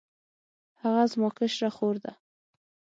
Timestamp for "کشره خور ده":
1.37-2.13